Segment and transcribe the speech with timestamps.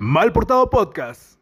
[0.00, 1.40] Mal Portado Podcast.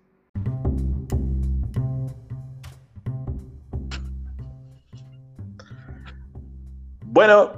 [7.04, 7.50] Bueno,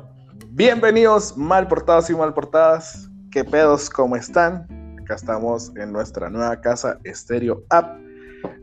[0.49, 3.09] bienvenidos mal portados y mal portadas.
[3.31, 3.89] ¿Qué pedos?
[3.89, 4.67] ¿Cómo están?
[5.01, 7.97] Acá estamos en nuestra nueva casa Stereo App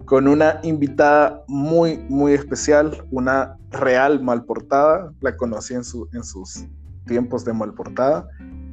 [0.03, 5.09] con una invitada muy, muy especial, una real mal portada.
[5.21, 6.65] La conocí en, en sus
[7.05, 8.27] tiempos de mal portada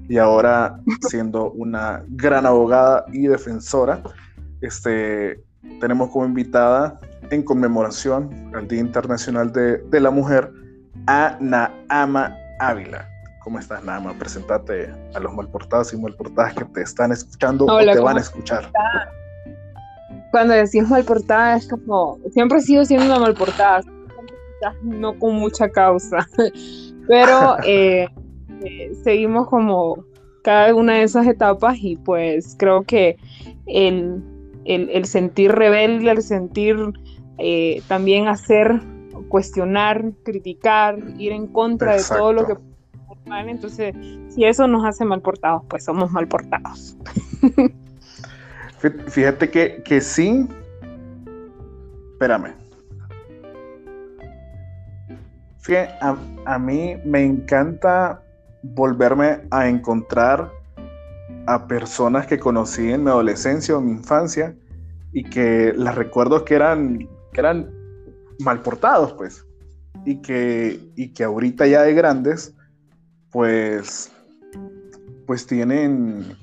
[0.08, 0.78] y ahora
[1.08, 4.02] siendo una gran abogada y defensora.
[4.60, 5.42] Este,
[5.80, 6.98] tenemos como invitada
[7.30, 10.52] en conmemoración al Día Internacional de, de la Mujer
[11.06, 13.08] a Naama Ávila.
[13.42, 14.14] ¿Cómo estás, Naama?
[14.14, 18.70] Presentate a los malportados y malportadas que te están escuchando o te van a escuchar.
[20.30, 23.82] Cuando decís malportada es como, siempre he sido siendo una malportada,
[24.82, 26.26] no con mucha causa,
[27.08, 28.08] pero eh,
[28.64, 30.04] eh, seguimos como
[30.42, 33.16] cada una de esas etapas y pues creo que
[33.66, 34.22] el,
[34.64, 36.76] el, sentir rebelde, el sentir
[37.38, 38.80] eh, también hacer,
[39.28, 42.54] cuestionar, criticar, ir en contra de todo lo que
[43.26, 43.94] mal, entonces
[44.28, 46.96] si eso nos hace mal portados, pues somos mal portados.
[49.08, 50.48] Fíjate que, que sí,
[52.12, 52.54] espérame.
[55.60, 58.21] Fíjate, a, a mí me encanta
[58.62, 60.50] volverme a encontrar
[61.46, 64.54] a personas que conocí en mi adolescencia o mi infancia
[65.12, 67.70] y que las recuerdo que eran, que eran
[68.38, 69.44] mal portados, pues.
[70.04, 72.54] Y que, y que ahorita ya de grandes,
[73.30, 74.10] pues,
[75.26, 76.36] pues tienen,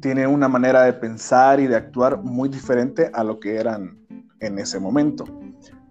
[0.00, 3.98] tienen una manera de pensar y de actuar muy diferente a lo que eran
[4.40, 5.24] en ese momento.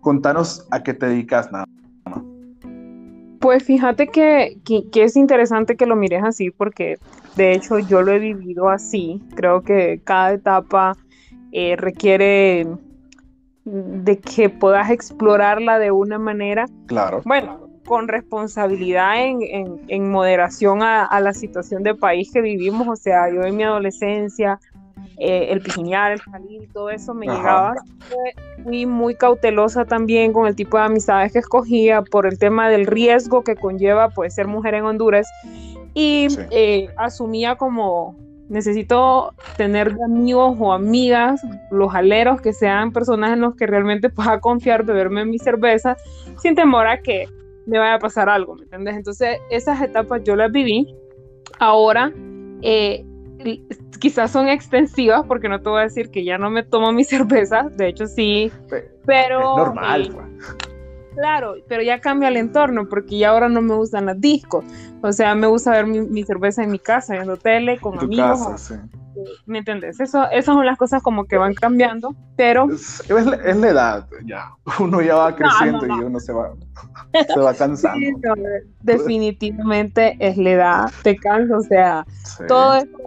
[0.01, 1.65] Contanos a qué te dedicas, nada.
[3.45, 4.57] Pues fíjate que,
[4.95, 6.97] es interesante que lo mires así porque
[7.35, 9.21] de hecho yo lo he vivido así.
[9.35, 10.97] Creo que cada etapa
[11.51, 12.66] eh, requiere
[13.63, 16.66] de que puedas explorarla de una manera.
[16.88, 17.21] Claro.
[17.23, 22.88] Bueno, con responsabilidad en, moderación a, la situación de país que vivimos.
[22.88, 24.59] O sea, yo en mi adolescencia
[25.17, 27.75] eh, el pijiñar, el salir, todo eso me llegaba.
[28.63, 32.85] Fui muy cautelosa también con el tipo de amistades que escogía por el tema del
[32.85, 35.27] riesgo que conlleva pues ser mujer en Honduras
[35.93, 38.15] y eh, asumía como
[38.49, 44.39] necesito tener amigos o amigas, los aleros que sean personas en los que realmente pueda
[44.41, 45.97] confiar, beberme mi cerveza
[46.37, 47.27] sin temor a que
[47.65, 48.95] me vaya a pasar algo, ¿me entiendes?
[48.97, 50.93] Entonces esas etapas yo las viví.
[51.57, 52.11] Ahora
[52.61, 53.05] eh,
[54.00, 57.03] quizás son extensivas porque no te voy a decir que ya no me tomo mi
[57.06, 58.51] cerveza, de hecho sí,
[59.06, 59.57] pero...
[59.57, 60.11] normal.
[60.13, 60.75] Eh,
[61.15, 64.65] claro, pero ya cambia el entorno porque ya ahora no me gustan las discos,
[65.01, 68.73] o sea, me gusta ver mi, cerveza en mi casa, viendo tele con amigos.
[69.45, 69.99] ¿Me entiendes?
[69.99, 72.67] Eso, esas son las cosas como que van cambiando, pero...
[72.69, 74.51] Es, la edad, ya.
[74.79, 76.53] Uno ya va creciendo y uno se va,
[77.33, 78.05] se va cansando.
[78.81, 82.05] definitivamente es la edad, te cansa, o sea,
[82.47, 82.97] todo eso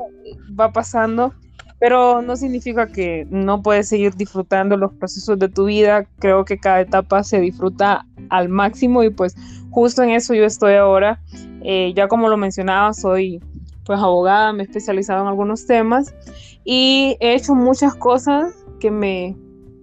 [0.58, 1.34] va pasando,
[1.78, 6.06] pero no significa que no puedes seguir disfrutando los procesos de tu vida.
[6.18, 9.36] Creo que cada etapa se disfruta al máximo y pues
[9.70, 11.20] justo en eso yo estoy ahora.
[11.62, 13.40] Eh, ya como lo mencionaba, soy
[13.84, 16.14] pues abogada, me he especializado en algunos temas
[16.64, 19.36] y he hecho muchas cosas que me,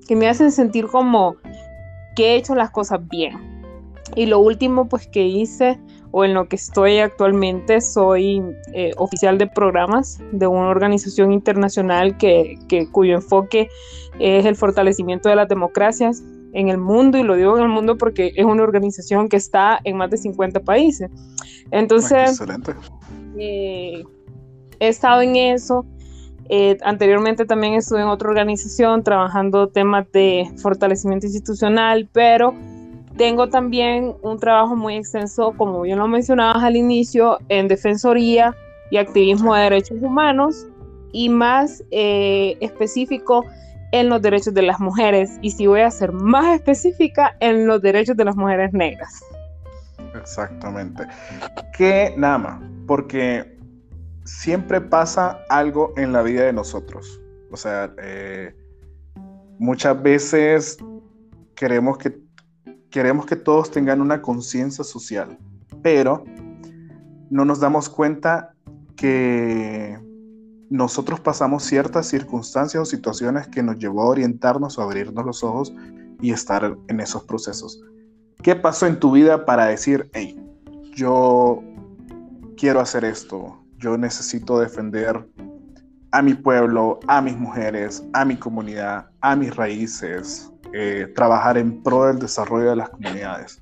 [0.07, 1.37] que me hacen sentir como
[2.15, 3.55] que he hecho las cosas bien.
[4.15, 5.79] Y lo último pues que hice
[6.17, 12.17] o en lo que estoy actualmente soy eh, oficial de programas de una organización internacional
[12.17, 13.67] que, que, cuyo enfoque
[14.17, 16.23] es el fortalecimiento de las democracias
[16.53, 19.81] en el mundo y lo digo en el mundo porque es una organización que está
[19.83, 21.11] en más de 50 países.
[21.69, 22.41] Entonces.
[23.37, 24.01] Eh,
[24.79, 25.85] he estado en eso.
[26.47, 32.55] Eh, anteriormente también estuve en otra organización trabajando temas de fortalecimiento institucional, pero
[33.17, 38.55] tengo también un trabajo muy extenso, como bien lo mencionabas al inicio, en defensoría
[38.91, 40.67] y activismo de derechos humanos
[41.11, 43.45] y más eh, específico
[43.91, 47.81] en los derechos de las mujeres y si voy a ser más específica en los
[47.81, 49.23] derechos de las mujeres negras.
[50.13, 51.03] Exactamente.
[51.77, 53.57] Que nada más, porque
[54.25, 57.21] siempre pasa algo en la vida de nosotros.
[57.51, 58.53] O sea, eh,
[59.59, 60.77] muchas veces
[61.55, 62.24] queremos que,
[62.95, 65.37] queremos que todos tengan una conciencia social,
[65.83, 66.23] pero
[67.29, 68.53] no nos damos cuenta
[68.95, 69.99] que
[70.69, 75.73] nosotros pasamos ciertas circunstancias o situaciones que nos llevó a orientarnos o abrirnos los ojos
[76.21, 77.83] y estar en esos procesos.
[78.41, 80.41] ¿Qué pasó en tu vida para decir, hey,
[80.93, 81.61] yo
[82.55, 85.27] quiero hacer esto, yo necesito defender
[86.15, 91.83] a mi pueblo, a mis mujeres, a mi comunidad, a mis raíces, eh, trabajar en
[91.83, 93.61] pro del desarrollo de las comunidades.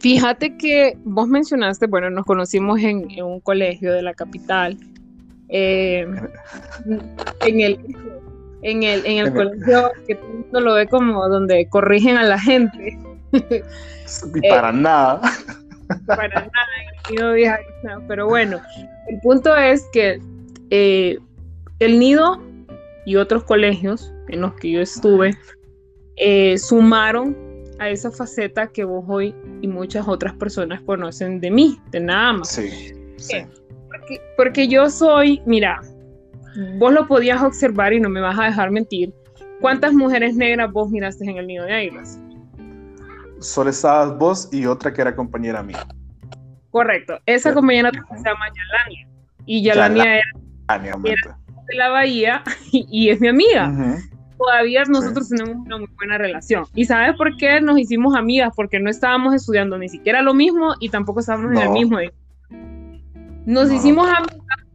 [0.00, 4.76] Fíjate que vos mencionaste, bueno, nos conocimos en, un colegio de la capital,
[5.50, 6.04] eh,
[7.46, 7.78] en el,
[8.62, 12.24] en el, en el colegio que todo el mundo lo ve como donde corrigen a
[12.24, 12.98] la gente.
[14.34, 15.20] Y para nada.
[16.06, 17.60] Para nada,
[18.08, 18.60] pero bueno,
[19.06, 20.20] el punto es que
[20.70, 21.18] eh,
[21.78, 22.42] el nido
[23.04, 25.36] y otros colegios en los que yo estuve
[26.16, 27.36] eh, sumaron
[27.78, 32.32] a esa faceta que vos hoy y muchas otras personas conocen de mí, de nada
[32.32, 32.48] más.
[32.48, 33.44] Sí, sí.
[33.88, 35.80] Porque, porque, yo soy, mira,
[36.78, 39.12] vos lo podías observar y no me vas a dejar mentir.
[39.60, 42.18] ¿Cuántas mujeres negras vos miraste en el nido de águilas?
[43.40, 45.86] Solo estabas vos y otra que era compañera mía.
[46.70, 47.18] Correcto.
[47.26, 49.08] Esa compañera se llama Yalania.
[49.46, 50.32] Y Yalania, era,
[51.66, 52.42] de la Bahía
[52.72, 53.72] y, es mi amiga.
[54.38, 56.64] Todavía nosotros tenemos una muy buena relación.
[56.74, 58.52] ¿Y sabes por qué nos hicimos amigas?
[58.54, 61.98] Porque no estábamos estudiando ni siquiera lo mismo y tampoco estábamos en el mismo.
[63.46, 64.65] Nos hicimos amigas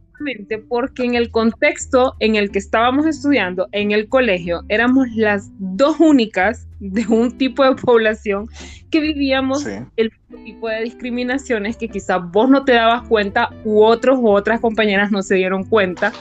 [0.68, 5.98] porque en el contexto en el que estábamos estudiando en el colegio éramos las dos
[6.00, 8.48] únicas de un tipo de población
[8.90, 9.66] que vivíamos
[9.96, 10.12] el
[10.44, 15.10] tipo de discriminaciones que quizás vos no te dabas cuenta u otros u otras compañeras
[15.10, 16.12] no se dieron cuenta.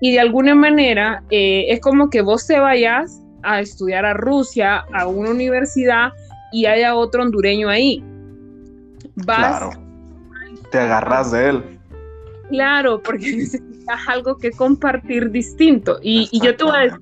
[0.00, 4.84] Y de alguna manera eh, es como que vos te vayas a estudiar a Rusia,
[4.92, 6.12] a una universidad
[6.52, 8.02] y haya otro hondureño ahí.
[9.24, 9.70] claro.
[10.70, 11.79] Te agarras de él.
[12.50, 15.98] Claro, porque necesitas algo que compartir distinto.
[16.02, 17.00] Y, yo te voy a decir,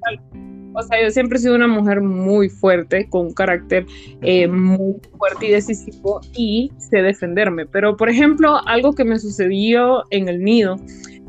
[0.74, 3.86] o sea, yo siempre he sido una mujer muy fuerte, con un carácter
[4.22, 7.66] eh, muy fuerte y decisivo, y sé defenderme.
[7.66, 10.76] Pero, por ejemplo, algo que me sucedió en el nido,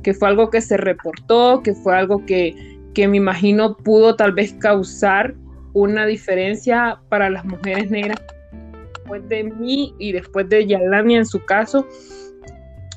[0.04, 4.34] que fue algo que se reportó, que fue algo que, que me imagino pudo tal
[4.34, 5.34] vez causar
[5.74, 8.20] una diferencia para las mujeres negras
[8.94, 11.88] después de mí y después de Yalania en su caso,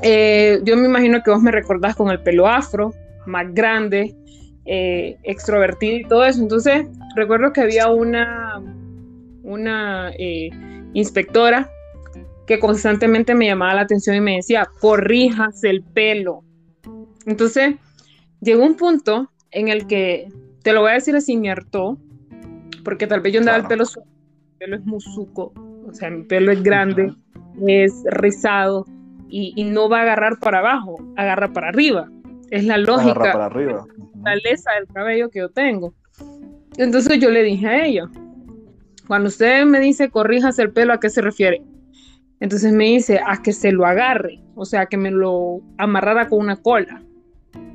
[0.03, 2.93] eh, yo me imagino que vos me recordás con el pelo afro,
[3.27, 4.15] más grande,
[4.65, 6.41] eh, extrovertido y todo eso.
[6.41, 8.63] Entonces, recuerdo que había una,
[9.43, 10.51] una eh,
[10.93, 11.71] inspectora
[12.47, 16.43] que constantemente me llamaba la atención y me decía, corrijas el pelo.
[17.27, 17.77] Entonces,
[18.41, 20.29] llegó un punto en el que,
[20.63, 21.99] te lo voy a decir así, me hartó,
[22.85, 25.53] porque tal vez yo andaba el pelo suelto, mi pelo es musuco,
[25.87, 27.13] o sea, mi pelo es grande,
[27.67, 28.87] es rizado,
[29.32, 32.11] y, no va a agarrar para abajo, agarra para arriba.
[32.50, 33.12] Es la lógica.
[33.12, 33.87] Agarra para arriba.
[34.23, 35.94] La lesa del cabello que yo tengo.
[36.76, 38.11] Entonces yo le dije a ella,
[39.06, 41.62] cuando usted me dice corrijas el pelo, ¿a qué se refiere?
[42.40, 46.40] Entonces me dice, a que se lo agarre, o sea, que me lo amarrara con
[46.40, 47.02] una cola.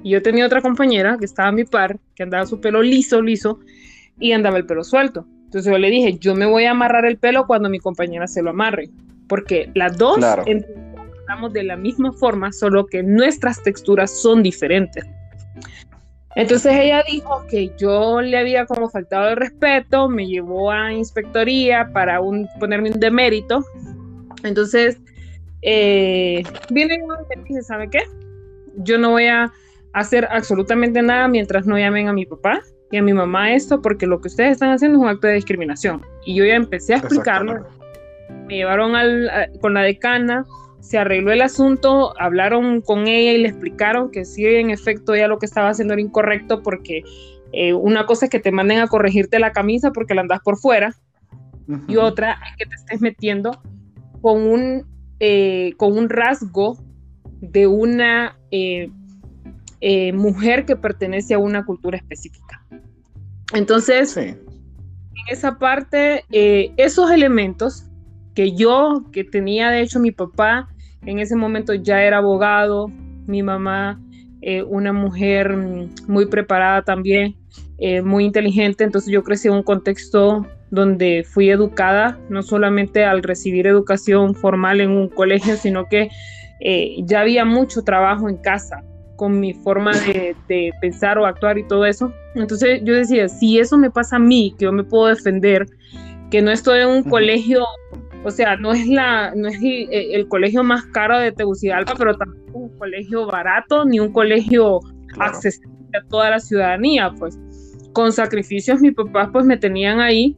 [0.03, 3.21] Y yo tenía otra compañera que estaba a mi par, que andaba su pelo liso,
[3.21, 3.59] liso,
[4.19, 5.25] y andaba el pelo suelto.
[5.45, 8.41] Entonces yo le dije, yo me voy a amarrar el pelo cuando mi compañera se
[8.41, 8.89] lo amarre,
[9.27, 10.19] porque las dos
[11.51, 15.05] de la misma forma, solo que nuestras texturas son diferentes.
[16.35, 21.89] Entonces ella dijo que yo le había como faltado el respeto, me llevó a inspectoría
[21.93, 23.65] para un, ponerme un demérito.
[24.43, 24.99] Entonces,
[25.63, 28.01] eh, viene y me dice, ¿sabe qué?
[28.77, 29.51] Yo no voy a
[29.93, 34.05] hacer absolutamente nada mientras no llamen a mi papá y a mi mamá esto, porque
[34.05, 36.05] lo que ustedes están haciendo es un acto de discriminación.
[36.23, 37.65] Y yo ya empecé a explicarlo.
[38.45, 40.45] Me llevaron al, con la decana,
[40.87, 45.27] se arregló el asunto, hablaron con ella y le explicaron que sí, en efecto, ella
[45.27, 47.03] lo que estaba haciendo era incorrecto porque
[47.51, 50.57] eh, una cosa es que te manden a corregirte la camisa porque la andas por
[50.57, 50.95] fuera
[51.89, 53.61] y otra es que te estés metiendo
[54.21, 54.85] con un,
[55.19, 56.77] eh, con un rasgo
[57.41, 58.89] de una eh,
[60.13, 62.65] mujer que pertenece a una cultura específica.
[63.53, 64.39] Entonces, en
[65.29, 67.87] esa parte, esos elementos
[68.33, 70.69] que yo, que tenía de hecho mi papá,
[71.05, 72.91] en ese momento ya era abogado,
[73.27, 73.99] mi mamá,
[74.41, 75.55] eh, una mujer
[76.07, 77.35] muy preparada también,
[77.77, 83.23] eh, muy inteligente, entonces yo crecí en un contexto donde fui educada, no solamente al
[83.23, 86.09] recibir educación formal en un colegio, sino que
[86.59, 88.83] eh, ya había mucho trabajo en casa
[89.15, 92.13] con mi forma de, de, pensar o actuar y todo eso.
[92.35, 95.65] Entonces yo decía, si eso me pasa a mí, que yo me puedo defender,
[96.29, 97.65] que no estoy en un colegio
[98.23, 102.59] o sea, no es, la, no es el, colegio más caro de Tegucigalpa, pero tampoco
[102.59, 104.79] un colegio barato ni un colegio
[105.19, 107.39] accesible a toda la ciudadanía, pues.
[107.93, 110.35] Con sacrificios mis papás pues me tenían ahí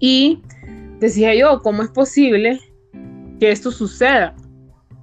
[0.00, 0.40] y
[0.98, 2.58] decía yo, ¿cómo es posible
[3.38, 4.34] que esto suceda?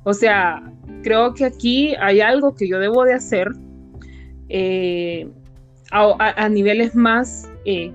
[0.03, 0.63] O sea,
[1.03, 3.51] creo que aquí hay algo que yo debo de hacer
[4.49, 5.29] eh,
[5.91, 7.93] a, niveles más eh,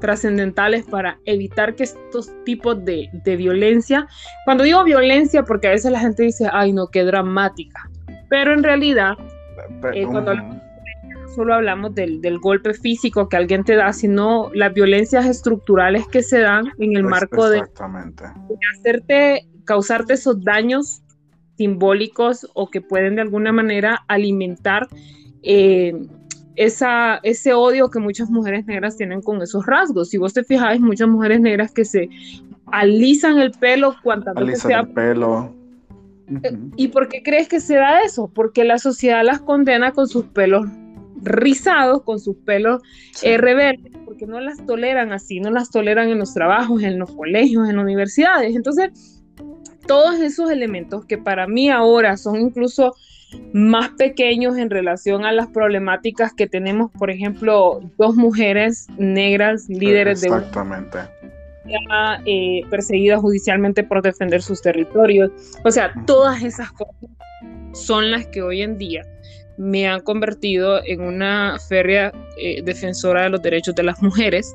[0.00, 4.06] trascendentales para evitar que estos tipos de, violencia,
[4.44, 7.90] cuando digo violencia, porque a veces la gente dice, ay no, qué dramática,
[8.28, 9.14] pero en realidad,
[9.92, 10.32] eh, cuando
[11.34, 16.22] solo hablamos del, del, golpe físico que alguien te da, sino las violencias estructurales que
[16.22, 17.62] se dan en el marco de,
[18.76, 21.02] hacerte, causarte esos daños
[21.56, 24.88] simbólicos o que pueden de alguna manera alimentar
[25.42, 25.92] eh,
[26.58, 30.10] esa, ese odio que muchas mujeres negras tienen con esos rasgos.
[30.10, 32.10] Si vos te fijáis, muchas mujeres negras que se
[32.66, 34.80] alisan el pelo cuantas veces sea...
[34.80, 35.54] el pelo.
[36.42, 38.28] Eh, ¿Y por qué crees que se da eso?
[38.34, 40.66] Porque la sociedad las condena con sus pelos
[41.22, 42.82] rizados, con sus pelos
[43.22, 47.14] eh, rebeldes, porque no las toleran así, no las toleran en los trabajos, en los
[47.14, 48.56] colegios, en universidades.
[48.56, 49.22] Entonces,
[49.86, 52.96] todos esos elementos que para mí ahora son incluso
[53.52, 60.22] más pequeños en relación a las problemáticas que tenemos, por ejemplo, dos mujeres negras líderes
[60.22, 60.98] Exactamente.
[61.64, 61.78] de
[62.26, 65.30] eh, perseguidas judicialmente por defender sus territorios.
[65.64, 66.94] O sea, todas esas cosas
[67.72, 69.04] son las que hoy en día
[69.58, 74.54] me han convertido en una férrea eh, defensora de los derechos de las mujeres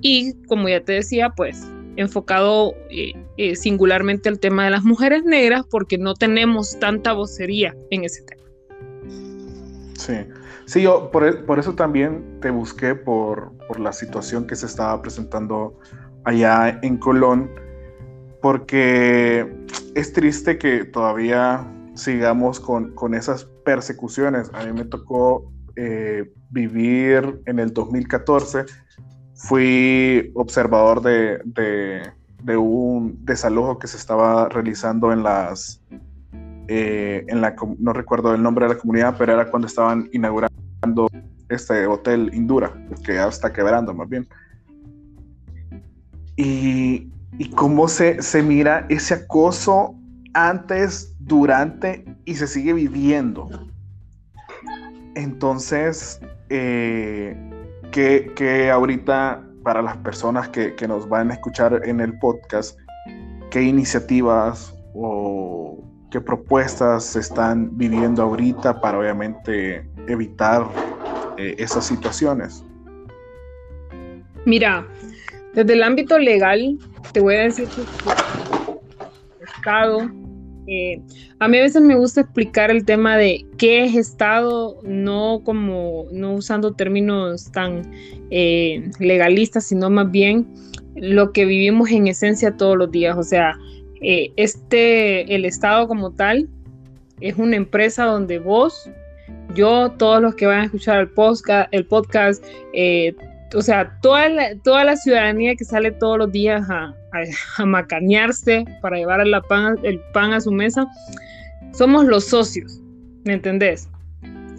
[0.00, 1.62] y como ya te decía, pues
[1.98, 7.76] enfocado eh, eh, singularmente al tema de las mujeres negras porque no tenemos tanta vocería
[7.90, 8.42] en ese tema.
[9.98, 10.14] Sí,
[10.66, 15.78] sí, yo por, e, eso también te busqué por, la situación que se estaba presentando
[16.24, 17.50] allá en Colón,
[18.40, 19.46] porque
[19.94, 24.50] es triste que todavía sigamos con, esas persecuciones.
[24.54, 28.64] A mí me tocó eh, vivir en el 2014
[29.38, 32.12] fui observador de,
[32.56, 35.80] un desalojo que se estaba realizando en las,
[36.66, 41.08] eh, en la, no recuerdo el nombre de la comunidad, pero era cuando estaban inaugurando
[41.48, 44.28] este hotel Indura, que ya está quebrando más bien.
[46.36, 49.94] Y, y cómo se, se mira ese acoso
[50.34, 53.48] antes, durante y se sigue viviendo.
[55.14, 57.47] Entonces, eh,
[57.90, 62.78] que, ahorita para las personas que, nos van a escuchar en el podcast,
[63.50, 70.66] qué iniciativas o qué propuestas se están viviendo ahorita para obviamente evitar
[71.36, 72.64] eh, esas situaciones?
[74.44, 74.86] Mira,
[75.54, 76.78] desde el ámbito legal,
[77.12, 80.10] te voy a decir que el Estado
[80.70, 81.00] eh,
[81.38, 86.04] a mí a veces me gusta explicar el tema de qué es Estado, no como,
[86.12, 87.90] no usando términos tan
[88.30, 90.46] eh, legalistas, sino más bien
[90.94, 93.16] lo que vivimos en esencia todos los días.
[93.16, 93.56] O sea,
[94.02, 96.48] eh, este, el Estado como tal
[97.20, 98.90] es una empresa donde vos,
[99.54, 102.44] yo, todos los que van a escuchar el podcast, el podcast
[103.54, 104.28] o sea, toda
[104.62, 110.32] toda la ciudadanía que sale todos los días a, a, macanearse para llevar el pan
[110.32, 110.86] a su mesa,
[111.72, 112.80] somos los socios,
[113.24, 113.88] ¿me entendés?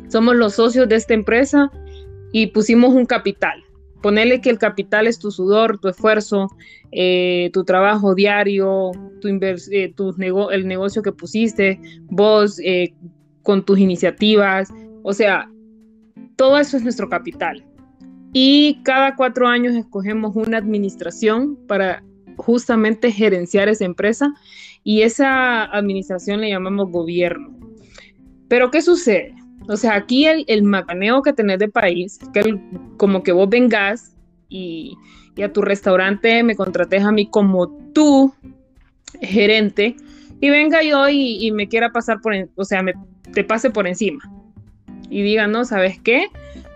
[0.09, 1.71] Somos los socios de esta empresa
[2.31, 3.63] y pusimos un capital.
[4.01, 6.47] Ponerle que el capital es tu sudor, tu esfuerzo,
[6.91, 9.93] eh, tu trabajo diario, tu, eh,
[10.51, 12.93] el negocio que pusiste, vos eh,
[13.43, 14.69] con tus iniciativas.
[15.03, 15.49] O sea,
[16.37, 17.63] todo eso es nuestro capital.
[18.31, 22.03] Y cada cuatro años escogemos una administración para
[22.39, 24.33] justamente gerenciar esa empresa
[24.83, 27.57] y esa administración le llamamos gobierno.
[28.47, 29.35] Pero ¿qué sucede?
[29.67, 32.59] O sea, aquí el, el macaneo que tenés de país, que
[32.97, 34.15] como que vos vengas
[34.47, 34.97] y,
[35.35, 38.33] y, a tu restaurante me contrates a mí como tu
[39.21, 39.95] gerente
[40.41, 42.93] y venga yo y, y me quiera pasar por, o sea, me,
[43.33, 44.23] te pase por encima
[45.09, 46.27] y diga, no, ¿sabes qué?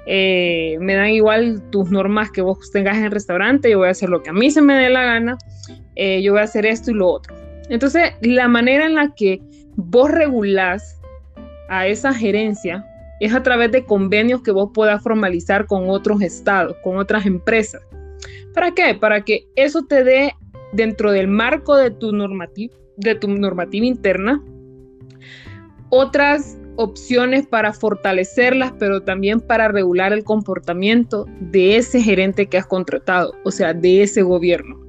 [0.05, 3.91] Eh, me dan igual tus normas que vos tengas en el restaurante, yo voy a
[3.91, 5.37] hacer lo que a mí se me dé la gana,
[5.95, 7.35] eh, yo voy a hacer esto y lo otro.
[7.69, 9.41] Entonces, la manera en la que
[9.75, 10.99] vos regulás
[11.69, 12.85] a esa gerencia
[13.19, 17.81] es a través de convenios que vos puedas formalizar con otros estados, con otras empresas.
[18.53, 18.95] ¿Para qué?
[18.95, 20.33] Para que eso te dé
[20.73, 24.43] dentro del marco de tu normativa, de tu normativa interna,
[25.89, 32.65] otras opciones para fortalecerlas, pero también para regular el comportamiento de ese gerente que has
[32.65, 34.83] contratado, o sea, de ese gobierno.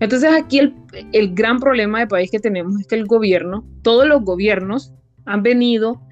[0.00, 0.74] Entonces aquí
[1.12, 4.92] el, gran problema de país que tenemos es que el gobierno, todos los gobiernos
[5.24, 6.02] han venido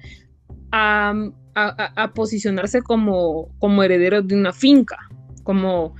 [0.71, 1.13] a,
[2.15, 4.97] posicionarse como, como herederos de una finca,
[5.43, 5.93] como,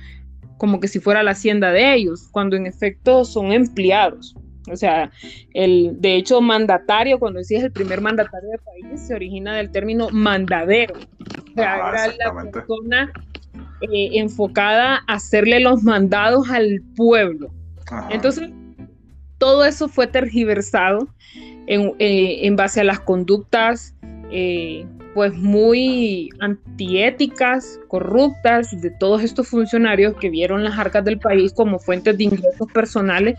[0.56, 4.34] como que si fuera la hacienda de ellos, cuando en efecto son empleados.
[4.70, 5.10] O sea,
[5.54, 10.08] el, de hecho, mandatario, cuando decís el primer mandatario del país, se origina del término
[10.10, 10.94] mandadero.
[10.94, 13.12] O sea, ah, era la persona
[13.80, 17.50] eh, enfocada a hacerle los mandados al pueblo.
[18.10, 18.50] Entonces,
[19.38, 21.08] todo eso fue tergiversado
[21.66, 23.96] en, eh, base a las conductas
[24.30, 31.52] eh, pues muy antiéticas, corruptas de todos estos funcionarios que vieron las arcas del país
[31.52, 33.36] como fuentes de ingresos personales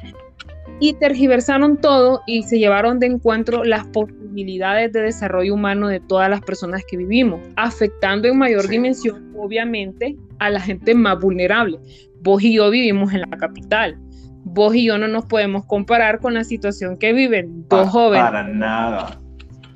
[0.79, 6.29] y tergiversaron todo y se llevaron de encuentro las posibilidades de desarrollo humano de todas
[6.29, 11.79] las personas que vivimos, afectando en mayor dimensión, obviamente, a la gente más vulnerable.
[12.21, 13.97] Vos y yo vivimos en la capital.
[14.45, 18.25] Vos y yo no nos podemos comparar con la situación que viven dos jóvenes.
[18.25, 19.19] Para nada.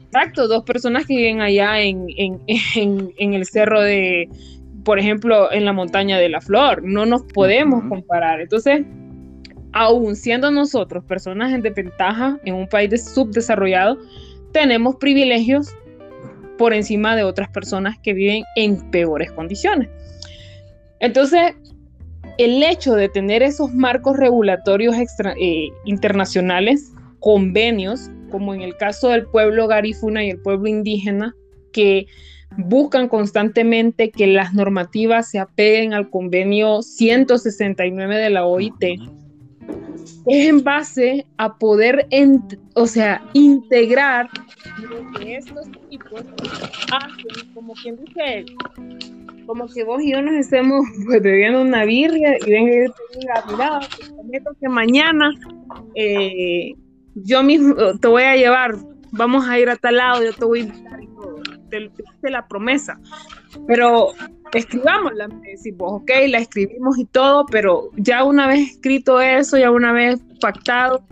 [0.06, 2.42] Exacto, dos personas que viven allá en, en,
[3.18, 4.30] en, el cerro de,
[4.84, 6.84] por ejemplo, en la montaña de la flor.
[6.84, 8.42] No nos podemos comparar.
[8.42, 8.86] Entonces,
[9.74, 13.98] aún siendo nosotros personas en desventaja en un país subdesarrollado,
[14.52, 15.76] tenemos privilegios
[16.58, 19.90] por encima de otras personas que viven en peores condiciones.
[21.00, 21.54] Entonces,
[22.38, 29.26] el hecho de tener esos marcos regulatorios eh, internacionales, convenios, como en el caso del
[29.28, 31.36] pueblo garífuna y el pueblo indígena,
[31.72, 32.08] que
[32.58, 39.00] buscan constantemente que las normativas se apeguen al convenio 169 de la OIT,
[40.28, 42.08] es en base a poder,
[42.74, 44.30] o sea, integrar
[44.82, 46.24] lo que estos tipos
[46.92, 48.46] hacen, como quien dice,
[49.46, 53.20] como que vos y yo nos estemos pues, bebiendo una birria y venga y te
[53.20, 55.32] diga, mira, te prometo que mañana
[55.96, 56.74] eh,
[57.16, 58.76] yo mismo te voy a llevar,
[59.12, 62.30] vamos a ir a tal lado, yo te voy a invitar y todo, te, te
[62.30, 63.00] la promesa,
[63.66, 64.14] pero
[64.54, 69.58] escribámosla, me decís vos, ok, la escribimos y todo, pero ya una vez escrito eso,
[69.58, 71.04] ya una vez pactado,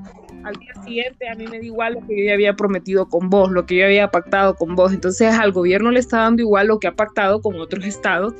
[0.45, 3.29] al día siguiente a mí me da igual lo que yo ya había prometido con
[3.29, 4.93] vos, lo que yo había pactado con vos.
[4.93, 8.33] Entonces al gobierno le está dando igual lo que ha pactado con otros estados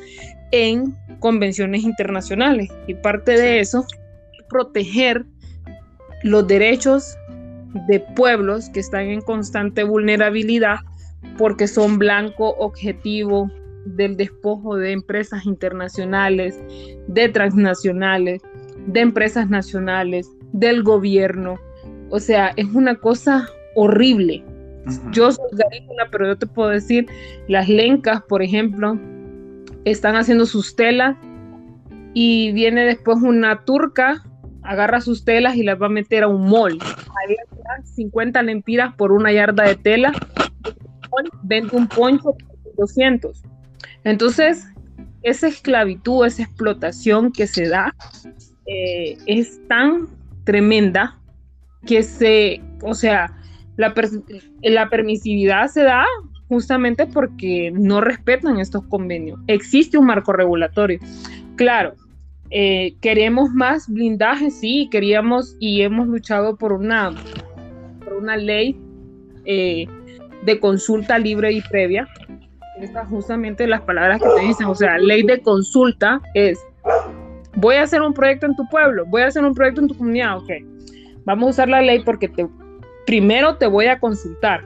[0.52, 2.70] en convenciones internacionales.
[2.86, 3.80] Y parte de eso
[4.34, 5.26] es proteger
[6.24, 7.18] los derechos
[7.88, 10.78] de pueblos que están en constante vulnerabilidad
[11.40, 13.50] porque son blanco objetivo
[13.86, 16.60] del despojo de empresas internacionales,
[17.08, 18.42] de transnacionales,
[18.88, 21.56] de empresas nacionales, del gobierno.
[22.10, 24.44] O sea, es una cosa horrible.
[25.12, 27.08] Yo soy garífuna, pero yo te puedo decir,
[27.48, 29.00] las lencas, por ejemplo,
[29.84, 31.16] están haciendo sus telas
[32.14, 34.24] y viene después una turca,
[34.62, 36.80] agarra sus telas y las va a meter a un mall.
[36.82, 37.36] Ahí
[37.84, 40.14] 50 lempiras por una yarda de tela,
[41.44, 43.44] vende un poncho por 200.
[44.06, 44.66] Entonces,
[45.24, 47.94] esa esclavitud, esa explotación que se da
[48.68, 50.08] eh, es tan
[50.44, 51.20] tremenda
[51.86, 53.36] que se, o sea,
[53.78, 53.94] la,
[54.90, 56.06] permisividad se da
[56.48, 59.40] justamente porque no respetan estos convenios.
[59.48, 61.00] Existe un marco regulatorio.
[61.56, 61.96] Claro,
[62.52, 67.14] eh, queremos más blindaje, sí, queríamos y hemos luchado por una,
[68.04, 68.78] por una ley
[69.46, 69.88] eh,
[70.44, 72.08] de consulta libre y previa,
[72.82, 76.60] estas justamente las palabras que te dicen, o sea, ley de consulta es,
[77.56, 79.98] voy a hacer un proyecto en tu pueblo, voy a hacer un proyecto en tu
[79.98, 80.52] comunidad, ok,
[81.26, 82.48] vamos a usar la ley porque te,
[83.06, 84.64] primero te voy a consultar.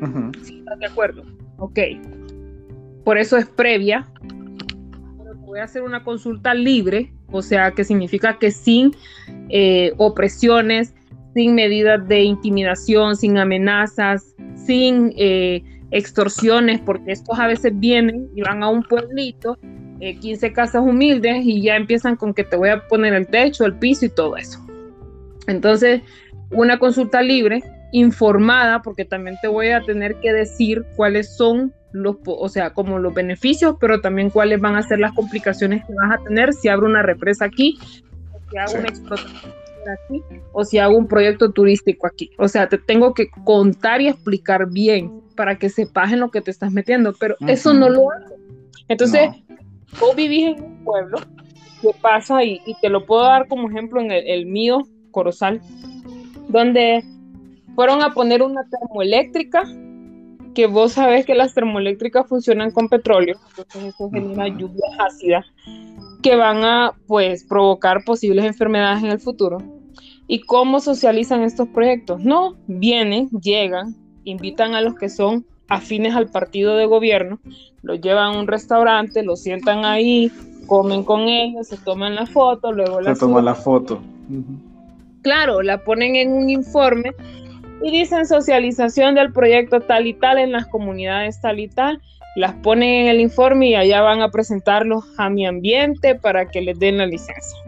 [0.00, 1.22] ¿Estás de acuerdo?
[1.58, 1.78] Ok.
[3.04, 4.06] Por eso es previa.
[5.40, 8.92] voy a hacer una consulta libre, o sea, que significa que sin
[9.50, 10.94] eh, opresiones,
[11.34, 15.62] sin medidas de intimidación, sin amenazas, sin eh,
[15.94, 19.56] extorsiones, porque estos a veces vienen y van a un pueblito,
[20.00, 23.64] 15 eh, casas humildes y ya empiezan con que te voy a poner el techo,
[23.64, 24.58] el piso y todo eso.
[25.46, 26.02] Entonces,
[26.50, 32.16] una consulta libre, informada, porque también te voy a tener que decir cuáles son los,
[32.26, 36.18] o sea, como los beneficios, pero también cuáles van a ser las complicaciones que vas
[36.18, 37.78] a tener si abro una represa aquí,
[38.50, 39.52] si hago una explotación
[40.08, 42.32] aquí, o si hago un proyecto turístico aquí.
[42.36, 46.40] O sea, te tengo que contar y explicar bien para que sepas en lo que
[46.40, 48.34] te estás metiendo, pero eso no lo hace.
[48.88, 49.30] Entonces,
[50.00, 51.18] vos vivís en un pueblo,
[51.80, 52.44] ¿qué pasa?
[52.44, 55.60] Y, te lo puedo dar como ejemplo en el, mío, Corozal,
[56.48, 57.04] donde
[57.74, 59.64] fueron a poner una termoeléctrica,
[60.54, 65.44] que vos sabés que las termoeléctricas funcionan con petróleo, entonces eso genera lluvia ácida,
[66.22, 69.58] que van a pues provocar posibles enfermedades en el futuro.
[70.26, 72.24] ¿Y cómo socializan estos proyectos?
[72.24, 73.94] No, vienen, llegan,
[74.24, 77.38] invitan a los que son afines al partido de gobierno,
[77.82, 80.30] los llevan a un restaurante, los sientan ahí,
[80.66, 84.00] comen con ellos, se toman la foto, luego la Se toman la foto.
[85.22, 87.12] Claro, la ponen en un informe
[87.82, 92.00] y dicen socialización del proyecto tal y tal en las comunidades tal y tal.
[92.36, 96.60] Las ponen en el informe y allá van a presentarlos a mi ambiente para que
[96.60, 97.58] les den la licencia.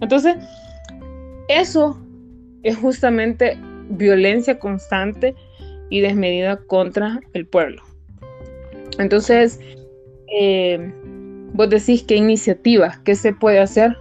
[0.00, 0.36] Entonces,
[1.48, 1.98] eso
[2.62, 3.58] es justamente
[3.90, 5.34] violencia constante
[5.94, 7.80] y desmedida contra el pueblo.
[8.98, 9.60] Entonces,
[10.26, 10.92] eh,
[11.52, 13.96] vos decís qué iniciativas, qué se puede hacer.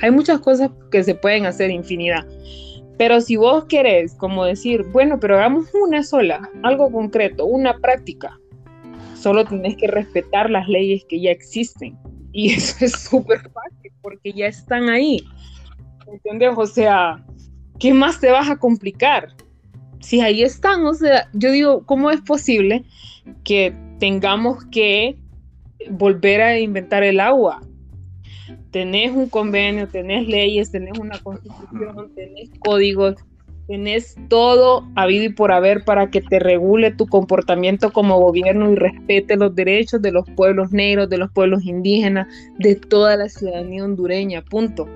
[0.00, 2.26] Hay muchas cosas que se pueden hacer, infinidad.
[2.96, 8.40] Pero si vos querés, como decir, bueno, pero hagamos una sola, algo concreto, una práctica,
[9.14, 11.94] solo tenés que respetar las leyes que ya existen.
[12.32, 15.22] Y eso es súper fácil porque ya están ahí.
[16.10, 16.54] ¿Entiendes?
[16.56, 17.22] O sea,
[17.78, 19.28] ¿qué más te vas a complicar?
[20.00, 22.84] Si ahí están, o sea, yo digo, ¿cómo es posible
[23.44, 25.16] que tengamos que
[25.90, 27.62] volver a inventar el agua?
[28.70, 33.16] Tenés un convenio, tenés leyes, tenés una constitución, tenés códigos,
[33.66, 38.76] tenés todo habido y por haber para que te regule tu comportamiento como gobierno y
[38.76, 43.84] respete los derechos de los pueblos negros, de los pueblos indígenas, de toda la ciudadanía
[43.84, 44.86] hondureña, punto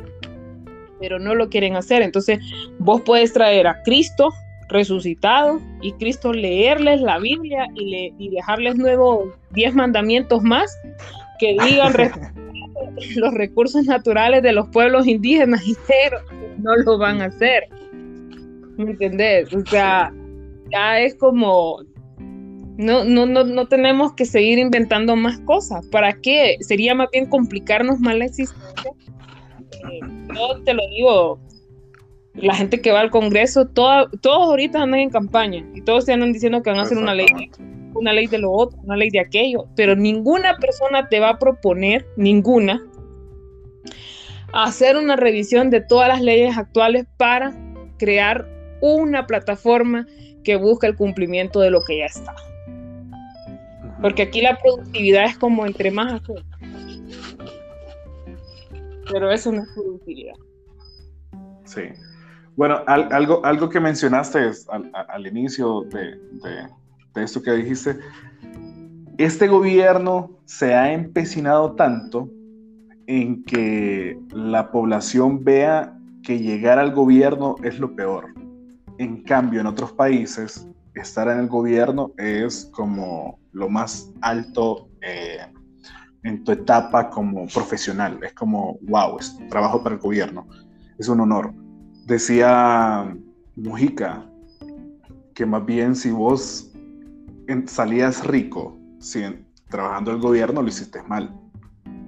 [1.03, 2.01] pero no lo quieren hacer.
[2.01, 2.39] Entonces,
[2.79, 4.33] vos puedes traer a Cristo
[4.69, 10.77] resucitado y Cristo leerles la Biblia y, le, y dejarles nuevos diez mandamientos más
[11.39, 11.93] que digan
[13.17, 16.19] los recursos naturales de los pueblos indígenas y cero,
[16.59, 17.65] no lo van a hacer.
[18.77, 19.53] ¿Me entendés?
[19.53, 20.13] O sea,
[20.71, 21.81] ya es como
[22.77, 25.87] no, no, no, no tenemos que seguir inventando más cosas.
[25.89, 26.57] ¿Para qué?
[26.61, 28.93] Sería más bien complicarnos más la existencia
[30.35, 31.41] yo te lo digo,
[32.35, 36.33] la gente que va al Congreso, todos ahorita andan en campaña y todos se andan
[36.33, 37.27] diciendo que van a hacer una ley,
[37.95, 41.39] una ley de lo otro, una ley de aquello, pero ninguna persona te va a
[41.39, 42.83] proponer, ninguna,
[44.53, 47.55] hacer una revisión de todas las leyes actuales para
[47.99, 48.49] crear
[48.81, 50.07] una plataforma
[50.43, 52.35] que busque el cumplimiento de lo que ya está.
[54.01, 56.43] Porque aquí la productividad es como entre más hacer,
[59.11, 60.35] pero eso no es productividad.
[61.65, 61.83] Sí.
[62.57, 66.19] Bueno, algo, que mencionaste al, inicio de,
[67.15, 67.99] de, esto que dijiste,
[69.19, 72.29] este gobierno se ha empecinado tanto
[73.07, 78.35] en que la población vea que llegar al gobierno es lo peor.
[78.99, 85.39] En cambio, en otros países, estar en el gobierno es como lo más alto eh,
[86.23, 88.19] en tu etapa como profesional.
[88.23, 90.47] Es como, wow, es trabajo para el gobierno.
[90.99, 91.53] Es un honor.
[92.07, 93.17] Decía
[93.57, 94.27] Mujica
[95.35, 96.71] que más bien si vos
[97.67, 99.25] salías rico si
[99.69, 101.35] trabajando el gobierno, lo hiciste mal,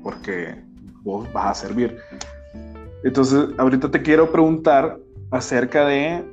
[0.03, 0.63] porque
[1.03, 1.97] vos vas a servir.
[3.03, 4.99] Entonces, ahorita te quiero preguntar
[5.31, 6.25] acerca de,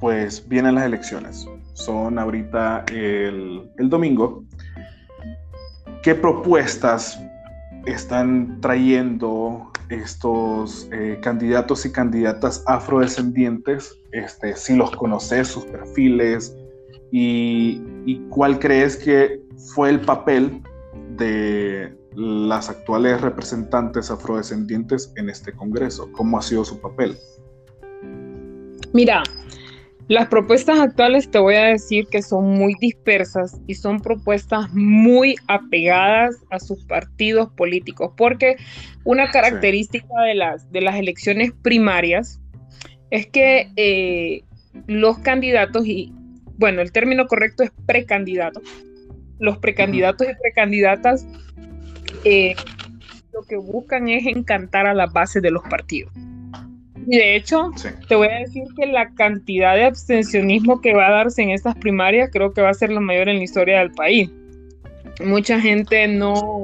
[0.00, 1.46] pues vienen las elecciones.
[1.74, 4.44] Son ahorita el, el domingo
[6.02, 7.20] ¿Qué propuestas
[7.90, 13.98] están trayendo estos eh, candidatos y candidatas afrodescendientes?
[14.12, 16.56] Este, si los conoces, sus perfiles,
[17.10, 19.40] y, cuál crees que
[19.74, 20.62] fue el papel
[21.16, 26.10] de las actuales representantes afrodescendientes en este Congreso?
[26.12, 27.16] ¿Cómo ha sido su papel?
[28.92, 29.22] Mira,
[30.08, 35.36] las propuestas actuales te voy a decir que son muy dispersas y son propuestas muy
[35.48, 38.56] apegadas a sus partidos políticos, porque
[39.04, 42.40] una característica de, las, de las elecciones primarias
[43.10, 44.44] es que eh,
[44.86, 46.12] los candidatos, y
[46.56, 48.62] bueno, el término correcto es precandidato,
[49.38, 51.26] los precandidatos y precandidatas
[52.24, 52.56] eh,
[53.34, 56.12] lo que buscan es encantar a la base de los partidos.
[57.10, 57.70] Y de hecho,
[58.06, 61.74] te voy a decir que la cantidad de abstencionismo que va a darse en estas
[61.76, 64.30] primarias creo que va a ser la mayor en la historia del país.
[65.24, 66.60] Mucha gente no,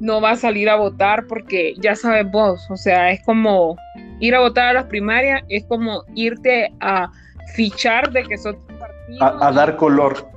[0.00, 3.76] no va a salir a votar porque ya sabes vos, o sea, es como
[4.18, 7.08] ir a votar a las primarias, es como irte a
[7.54, 9.44] fichar de que sos partido.
[9.44, 10.28] A, dar color.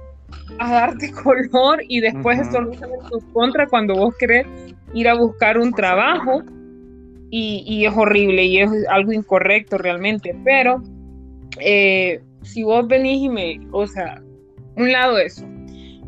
[0.59, 4.45] A darte color y después eso no en tu contra cuando vos querés
[4.93, 6.43] ir a buscar un trabajo
[7.29, 10.81] y, es horrible y es algo incorrecto realmente, pero
[11.59, 14.21] eh, si vos venís y me, o sea,
[14.75, 15.45] un lado eso.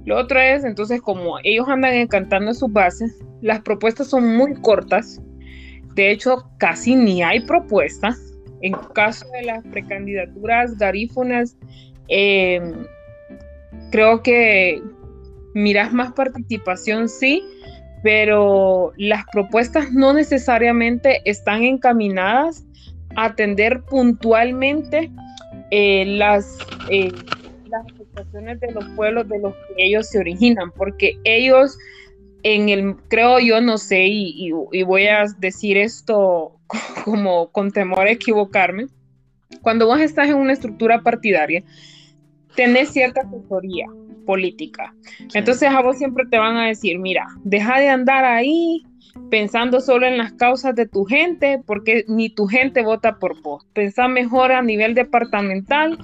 [0.05, 5.21] Lo otro es, entonces, como ellos andan encantando sus bases, las propuestas son muy cortas.
[5.95, 8.17] De hecho, casi ni hay propuestas.
[8.61, 11.57] En caso de las precandidaturas garífonas,
[12.07, 12.85] em,
[13.91, 14.81] creo que
[15.53, 17.43] miras más participación, sí,
[18.01, 22.65] pero las propuestas no necesariamente están encaminadas
[23.15, 25.11] atender puntualmente
[25.71, 26.57] eh, las,
[26.89, 27.11] eh,
[27.69, 31.77] las afectaciones de los pueblos de los que ellos se originan, porque ellos
[32.43, 36.57] en el, creo yo, no sé, y, y voy a decir esto
[37.05, 38.87] como con temor a equivocarme,
[39.61, 41.63] cuando vos estás en una estructura partidaria,
[42.55, 43.87] tenés cierta asesoría
[44.25, 44.93] política.
[45.33, 48.83] Entonces a vos siempre te van a decir, mira, deja de andar ahí
[49.29, 53.65] pensando solo en las causas de tu gente, porque ni tu gente vota por vos.
[53.73, 55.97] Pensá mejor a nivel departamental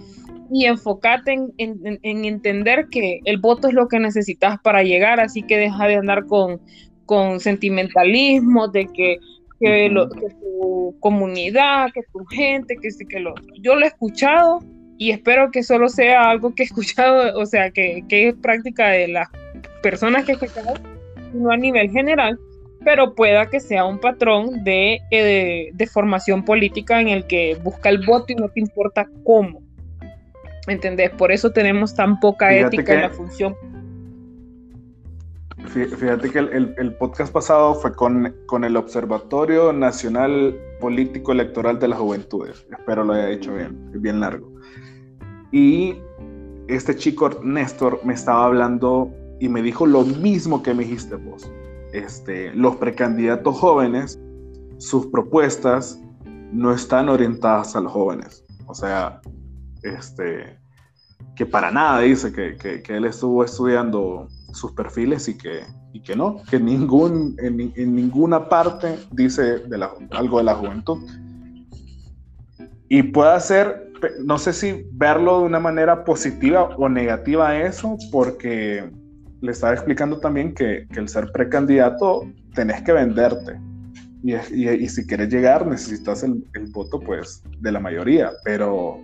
[0.51, 5.57] y enfócate en, entender que el voto es lo que necesitas para llegar, así que
[5.57, 6.61] deja de andar con,
[7.05, 9.17] con sentimentalismo, de que,
[9.59, 9.91] que,
[10.41, 14.59] tu comunidad, que tu gente, que sí, que lo Yo lo he escuchado
[14.97, 18.89] y espero que solo sea algo que he escuchado, o sea, que, que es práctica
[18.89, 19.29] de las
[19.81, 20.73] personas que he escuchado,
[21.33, 22.39] no a nivel general,
[22.83, 27.89] pero pueda que sea un patrón de, eh, de, formación política en el que busca
[27.89, 29.61] el voto y no te importa cómo.
[30.67, 31.11] ¿Entendés?
[31.11, 33.55] Por eso tenemos tan poca ética en la función.
[35.67, 41.87] Fíjate que el, el, podcast pasado fue con, con, el Observatorio Nacional Político Electoral de
[41.87, 42.65] las Juventudes.
[42.71, 44.54] Espero lo haya hecho bien, bien largo.
[45.55, 45.95] Y
[46.67, 51.49] este chico Néstor me estaba hablando y me dijo lo mismo que me dijiste vos
[51.95, 54.19] este, los precandidatos jóvenes,
[54.77, 55.99] sus propuestas
[56.51, 58.43] no están orientadas a los jóvenes.
[58.67, 59.21] O sea,
[59.81, 60.59] este,
[61.35, 65.61] que para nada dice que, él estuvo estudiando sus perfiles y que,
[65.93, 69.63] y que no, que ningún, en, ninguna parte dice
[70.11, 70.97] algo de la juventud.
[72.89, 73.84] Y puede ser,
[74.23, 78.89] no sé si verlo de una manera positiva o negativa eso, porque
[79.41, 83.59] le estaba explicando también que, el ser precandidato tenés que venderte.
[84.23, 88.99] Y, si quieres llegar, necesitas el, voto pues de la mayoría, pero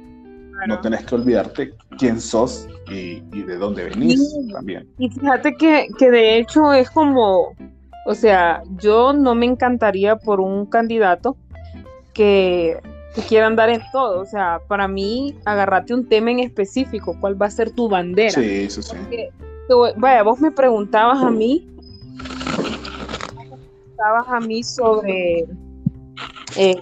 [0.67, 4.87] no tenés que olvidarte quién sos y, de dónde venís también.
[4.97, 7.55] Y fíjate que, que de hecho es como,
[8.07, 11.37] o sea, yo no me encantaría por un candidato
[12.13, 12.79] que,
[13.15, 14.21] que quiera andar en todo.
[14.21, 18.31] O sea, para mí, agarrate un tema en específico, cuál va a ser tu bandera.
[18.31, 18.95] Sí, eso sí
[19.97, 21.67] vaya, vos me preguntabas a mí,
[23.35, 25.45] preguntabas a mí sobre
[26.55, 26.75] eh,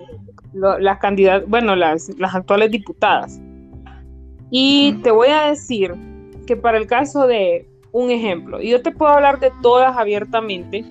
[0.53, 3.39] las candidatas, bueno, las, las actuales diputadas.
[4.51, 5.93] Y te voy a decir
[6.47, 10.83] que para el caso de un ejemplo, y yo te puedo hablar de todas abiertamente,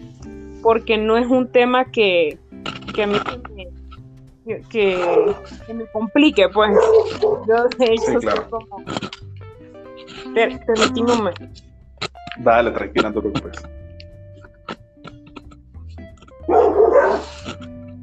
[0.63, 2.39] porque no es un tema que,
[2.95, 3.19] que a mí
[4.71, 5.35] que,
[5.73, 6.77] me complique, pues.
[7.47, 8.27] Yo de hecho sí,
[11.01, 11.31] como...
[12.39, 13.63] Dale, tranquila, no te preocupes.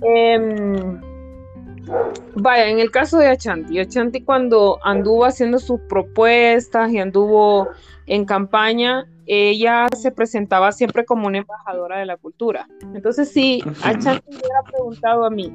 [0.01, 1.01] Em,
[2.35, 7.69] vaya, en el caso de Achanti, Achanti cuando anduvo haciendo sus propuestas y anduvo
[8.05, 12.67] en campaña, ella se presentaba siempre como una embajadora de la cultura.
[12.93, 15.51] Entonces, si Achanti me hubiera preguntado a mí,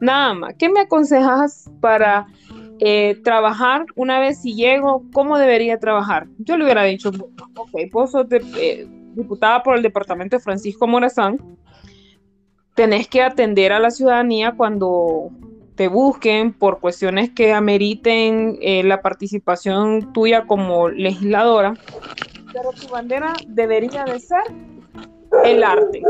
[0.00, 2.26] nada más, ¿qué me aconsejas para
[2.80, 6.28] eh, trabajar una vez si llego, ¿cómo debería trabajar?
[6.38, 7.10] Yo le hubiera dicho,
[7.56, 11.38] ok, vos sos eh, diputada por el departamento de Francisco Morazán,
[12.74, 15.30] tenés que atender a la ciudadanía cuando
[15.74, 21.74] te busquen por cuestiones que ameriten eh, la participación tuya como legisladora,
[22.52, 24.42] pero tu bandera debería de ser
[25.44, 26.02] el arte,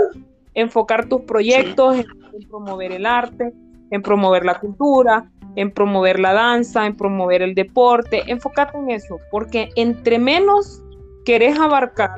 [0.54, 3.52] enfocar tus proyectos en promover el arte,
[3.90, 9.18] en promover la cultura, en promover la danza, en promover el deporte, enfócate en eso,
[9.30, 10.82] porque entre menos
[11.24, 12.10] querés abarcar,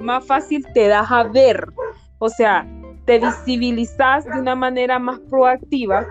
[0.00, 1.68] más fácil te das a ver,
[2.18, 2.66] o sea,
[3.04, 6.06] te visibilizas de una manera más proactiva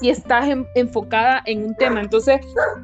[0.00, 2.00] si estás enfocada en un tema.
[2.00, 2.40] Entonces,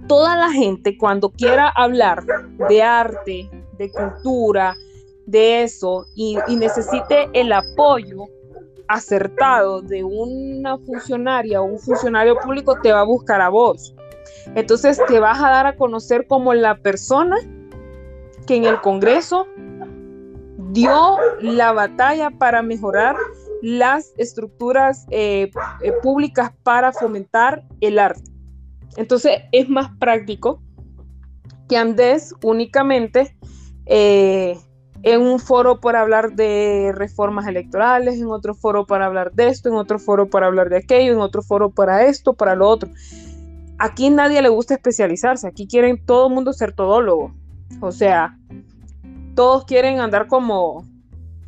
[0.06, 2.22] toda la gente cuando quiera hablar
[2.68, 4.74] de arte, de cultura,
[5.26, 8.26] de eso, y, y necesite el apoyo
[8.88, 13.94] acertado de una funcionaria o un funcionario público te va a buscar a vos.
[14.54, 17.36] Entonces te vas a dar a conocer como la persona
[18.46, 19.46] que en el Congreso
[20.70, 23.16] dio la batalla para mejorar
[23.62, 28.30] las estructuras eh, eh, públicas para fomentar el arte.
[28.96, 30.62] Entonces es más práctico
[31.68, 33.36] que andes únicamente
[33.86, 34.58] eh,
[35.02, 39.68] en un foro para hablar de reformas electorales, en otro foro para hablar de esto,
[39.68, 42.90] en otro foro para hablar de aquello, en otro foro para esto, para lo otro.
[43.78, 47.34] Aquí nadie le gusta especializarse, aquí quieren todo el mundo ser todólogo.
[47.80, 48.38] O sea,
[49.34, 50.84] todos quieren andar como,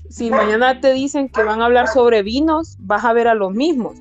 [0.08, 3.52] si mañana te dicen que van a hablar sobre vinos, vas a ver a los
[3.52, 3.94] mismos.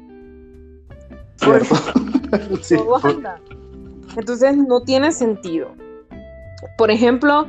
[4.16, 5.70] Entonces no tiene sentido.
[6.78, 7.48] Por ejemplo,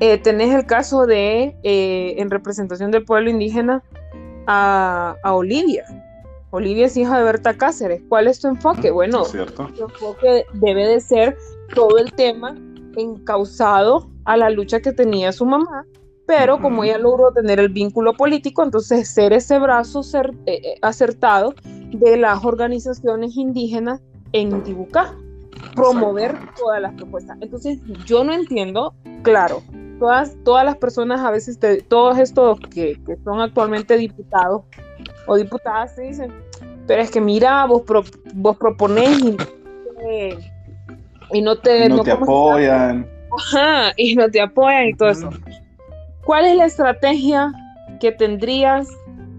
[0.00, 3.82] eh, tenés el caso de, eh, en representación del pueblo indígena,
[4.46, 5.84] a, Olivia.
[6.50, 8.00] Olivia es hija de Berta Cáceres.
[8.08, 8.90] ¿Cuál es tu enfoque?
[8.90, 11.36] Bueno, tu enfoque debe de ser
[11.74, 12.56] todo el tema
[12.96, 15.84] encausado a la lucha que tenía su mamá,
[16.26, 20.00] pero como ella logró tener el vínculo político, entonces ser ese brazo
[20.46, 21.54] eh, acertado
[21.92, 24.00] de las organizaciones indígenas
[24.32, 25.14] en Tibucá,
[25.74, 27.38] promover todas las propuestas.
[27.40, 29.62] Entonces, yo no entiendo, claro,
[29.98, 34.62] todas, todas las personas, a veces, todos estos que, son actualmente diputados
[35.26, 36.32] o diputadas, se dicen,
[36.86, 37.82] pero es que mira, vos,
[38.34, 39.18] vos proponés
[41.32, 43.06] y, no te, no te apoyan.
[43.38, 45.30] Ajá, y no te apoyan y todo eso.
[46.24, 47.52] ¿Cuál es la estrategia
[48.00, 48.88] que tendrías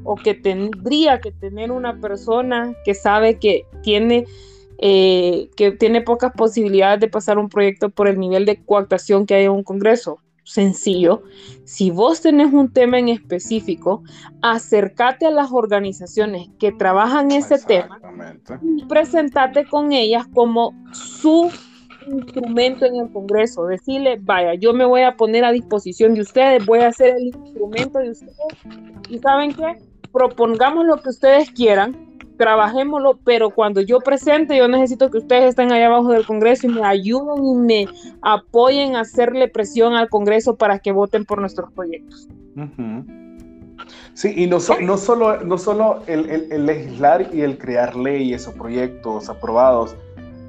[0.03, 4.25] o que tendría que tener una persona que sabe que tiene
[4.82, 9.36] eh, que tiene pocas posibilidades de pasar un proyecto por el nivel de coactación que
[9.36, 10.20] hay en un Congreso.
[10.44, 11.22] Sencillo,
[11.65, 14.04] si vos tenés un tema en específico,
[14.42, 18.00] acércate a las organizaciones que trabajan ese tema
[18.63, 21.52] y presentate con ellas como su
[22.08, 23.65] instrumento en el Congreso.
[23.65, 27.28] Decirle, vaya, yo me voy a poner a disposición de ustedes, voy a ser el
[27.28, 28.34] instrumento de ustedes.
[29.10, 29.78] Y saben qué,
[30.12, 32.09] propongamos lo que ustedes quieran,
[32.39, 36.69] trabajémoslo, pero cuando yo presente, yo necesito que ustedes estén allá abajo del Congreso y
[36.69, 37.88] me ayuden y me
[38.21, 42.30] apoyen a hacerle presión al Congreso para que voten por nuestros proyectos.
[44.13, 49.97] Sí, y no, solo, no solo el, legislar y el crear leyes o proyectos aprobados,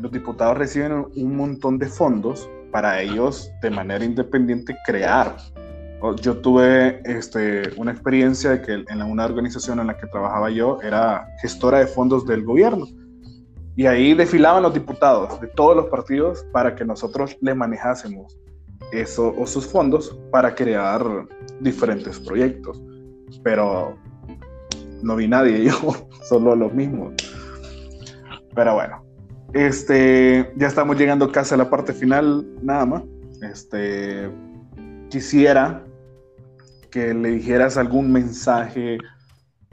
[0.01, 5.37] los diputados reciben un montón de fondos para ellos de manera independiente crear
[6.23, 10.79] yo tuve este, una experiencia de que en una organización en la que trabajaba yo
[10.83, 12.87] era gestora de fondos del gobierno.
[13.77, 18.39] Y ahí desfilaban los diputados de todos los partidos para que nosotros le manejásemos
[18.93, 21.03] eso, o sus fondos para crear
[21.61, 22.81] diferentes proyectos.
[23.43, 23.97] Pero
[25.03, 25.95] no vi nadie, yo,
[26.29, 27.15] solo los mismos.
[28.55, 29.05] Pero bueno,
[29.53, 33.03] este, ya estamos llegando casi a la parte final, nada más.
[33.43, 34.31] Este,
[35.09, 35.85] quisiera
[36.91, 38.99] que le dijeras algún mensaje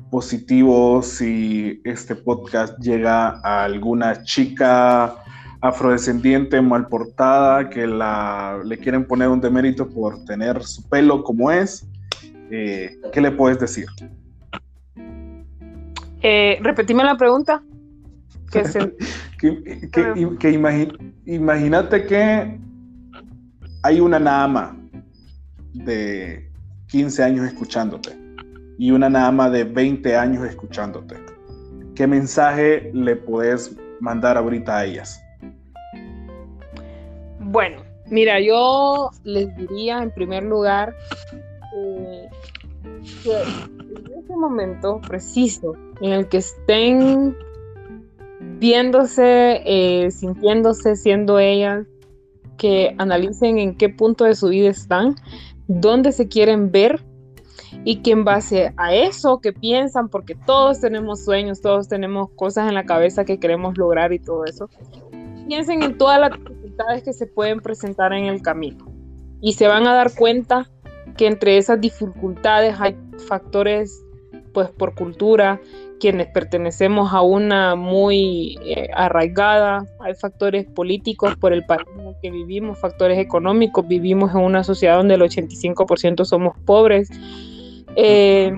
[0.09, 5.15] positivo si este podcast llega a alguna chica
[5.61, 11.51] afrodescendiente mal portada que la, le quieren poner un demérito por tener su pelo como
[11.51, 11.87] es.
[12.51, 13.87] Eh, ¿Qué le puedes decir?
[16.21, 17.61] Eh, repetime la pregunta.
[18.51, 18.63] que,
[20.39, 22.59] que, imagínate que
[23.83, 24.77] hay una nama
[25.73, 26.46] de
[26.87, 28.17] 15 años escuchándote
[28.77, 31.15] y una más de 20 años escuchándote.
[31.95, 35.21] ¿Qué mensaje le puedes mandar ahorita a ellas?
[37.39, 40.95] Bueno, mira, yo les diría en primer lugar
[41.75, 42.29] eh,
[43.23, 47.35] que en este momento preciso en el que estén
[48.59, 51.85] viéndose, eh, sintiéndose, siendo ellas,
[52.57, 55.15] que analicen en qué punto de su vida están
[55.67, 57.03] dónde se quieren ver
[57.83, 62.67] y que en base a eso que piensan, porque todos tenemos sueños, todos tenemos cosas
[62.67, 64.69] en la cabeza que queremos lograr y todo eso,
[65.47, 68.85] piensen en todas las dificultades que se pueden presentar en el camino.
[69.41, 70.69] Y se van a dar cuenta
[71.15, 74.03] que entre esas dificultades hay factores
[74.53, 75.61] pues por cultura,
[75.99, 82.15] quienes pertenecemos a una muy eh, arraigada, hay factores políticos por el país en el
[82.21, 87.09] que vivimos, factores económicos, vivimos en una sociedad donde el 85% somos pobres,
[87.95, 88.53] eh,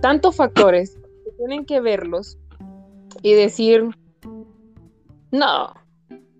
[0.00, 2.38] tantos factores que tienen que verlos
[3.22, 3.88] y decir,
[5.30, 5.74] no,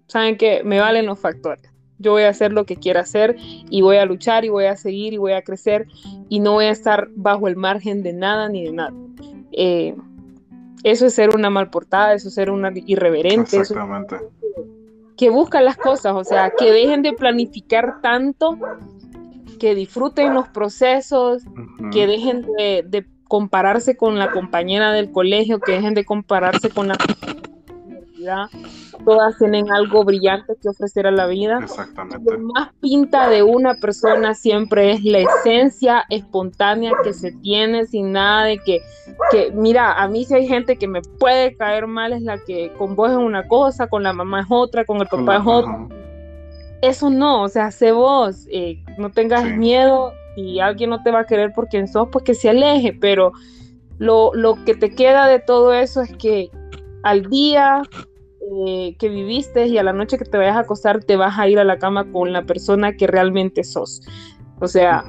[0.07, 1.71] saben que me valen los factores.
[1.99, 4.77] Yo voy a hacer lo que quiera hacer y voy a luchar y voy a
[4.77, 5.87] seguir y voy a crecer
[6.29, 8.95] y no voy a estar bajo el margen de nada ni de nada.
[9.53, 9.97] Eh,
[10.87, 13.57] eso es ser una mal portada, eso es ser una irreverente.
[13.59, 14.19] Exactamente.
[15.17, 18.57] que buscan las cosas, o sea, que dejen de planificar tanto,
[19.59, 21.43] que disfruten los procesos,
[21.91, 26.87] que dejen de, de, compararse con la compañera del colegio, que dejen de compararse con
[26.87, 26.97] la
[29.05, 31.59] todas tienen algo brillante que ofrecer a la vida.
[31.63, 32.33] Exactamente.
[32.33, 38.13] Lo más pinta de una persona siempre es la esencia espontánea que se tiene sin
[38.13, 38.81] nada de que,
[39.31, 42.73] que, mira, a mí si hay gente que me puede caer mal es la que
[42.79, 45.89] con vos es una cosa, con la mamá es otra, con el papá es otra.
[46.83, 51.21] Eso no, o sea, sé vos, eh, no tengas miedo y alguien no te va
[51.21, 53.33] a querer por quien sos, pues que se aleje, pero
[53.99, 56.51] lo, lo que te queda de todo eso es que
[57.07, 57.83] al día
[58.41, 61.49] eh, que viviste y a la noche que te vayas a acostar te vas a
[61.49, 64.03] ir a la cama con la persona que realmente sos.
[64.61, 65.05] O sea,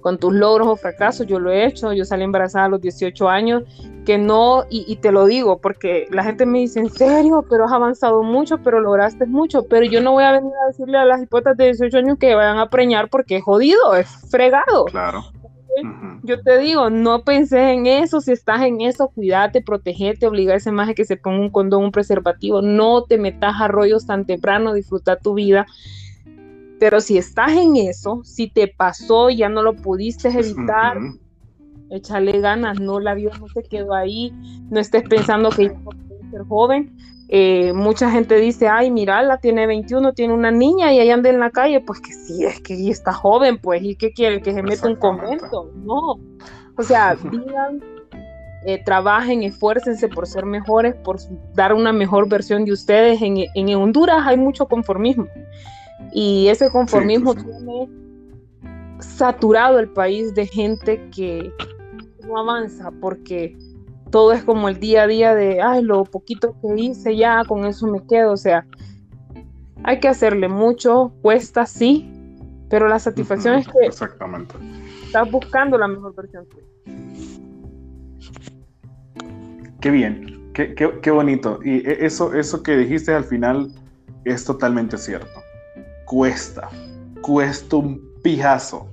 [0.00, 3.28] con tus logros o fracasos, yo lo he hecho, yo salí embarazada a los 18
[3.28, 3.64] años,
[4.04, 7.72] que no, y, te lo digo, porque la gente me dice, en serio, pero has
[7.72, 11.22] avanzado mucho, pero lograste mucho, pero yo no voy a venir a decirle a las
[11.22, 14.84] hipotas de 18 años que vayan a preñar porque es jodido, es fregado.
[14.86, 15.22] Claro.
[16.22, 20.56] Yo te digo, no penses en eso, si estás en eso, cuídate, protegete, obliga a
[20.56, 24.26] ese maje que se ponga un condón, un preservativo, no te metas a rollos tan
[24.26, 25.66] temprano, disfruta tu vida.
[26.78, 30.98] Pero si estás en eso, si te pasó y ya no lo pudiste evitar,
[31.90, 34.32] échale ganas, no, la vida no se quedó ahí,
[34.70, 36.96] no estés pensando que ya no puedes ser joven.
[37.34, 41.30] Eh, mucha gente dice, ay, mira, la tiene 21, tiene una niña y ahí anda
[41.30, 44.42] en la calle, pues que sí, es que está joven, pues, ¿y qué quiere?
[44.42, 46.20] Que se meta un convento, no.
[46.76, 47.82] O sea, vivan,
[48.66, 51.16] eh, trabajen, esfuércense por ser mejores, por
[51.54, 53.22] dar una mejor versión de ustedes.
[53.22, 55.26] En, en Honduras hay mucho conformismo.
[56.12, 57.88] Y ese conformismo tiene
[59.00, 61.50] saturado el país de gente que
[62.26, 63.56] no avanza porque
[64.12, 67.64] todo es como el día a día de, ay, lo poquito que hice ya, con
[67.64, 68.32] eso me quedo.
[68.32, 68.64] O sea,
[69.82, 72.08] hay que hacerle mucho, cuesta sí,
[72.70, 74.54] pero la satisfacción es que Exactamente.
[75.04, 76.46] estás buscando la mejor versión
[79.80, 81.58] Qué bien, qué, qué, qué bonito.
[81.64, 83.72] Y e, eso, eso que dijiste al final
[84.24, 85.42] es totalmente cierto
[86.12, 86.68] cuesta,
[87.22, 88.86] cuesta un pijazo,